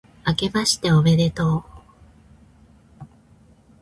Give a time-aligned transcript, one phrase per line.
[0.23, 1.57] あけましておめでと
[2.99, 3.05] う、